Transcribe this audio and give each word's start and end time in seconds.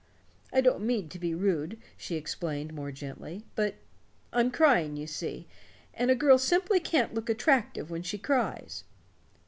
"I 0.51 0.61
don't 0.61 0.81
mean 0.83 1.09
to 1.09 1.19
be 1.19 1.35
rude," 1.35 1.77
she 1.95 2.15
explained 2.15 2.73
more 2.73 2.91
gently, 2.91 3.45
"but 3.53 3.75
I'm 4.33 4.49
crying, 4.49 4.97
you 4.97 5.05
see, 5.05 5.47
and 5.93 6.09
a 6.09 6.15
girl 6.15 6.39
simply 6.39 6.79
can't 6.79 7.13
look 7.13 7.29
attractive 7.29 7.91
when 7.91 8.01
she 8.01 8.17
cries." 8.17 8.83